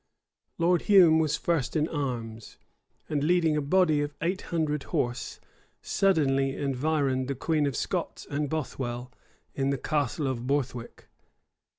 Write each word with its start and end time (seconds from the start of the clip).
Lord 0.57 0.81
Hume 0.89 1.19
was 1.19 1.37
first 1.37 1.75
in 1.75 1.87
arms; 1.87 2.57
and 3.07 3.23
leading 3.23 3.55
a 3.55 3.61
body 3.61 4.01
of 4.01 4.15
eight 4.19 4.41
hundred 4.49 4.81
horse, 4.85 5.39
suddenly 5.83 6.55
environed 6.55 7.27
the 7.27 7.35
queen 7.35 7.67
of 7.67 7.75
Scots 7.75 8.25
and 8.27 8.49
Bothwell, 8.49 9.11
in 9.53 9.69
the 9.69 9.77
Castle 9.77 10.25
of 10.25 10.47
Borthwick. 10.47 11.07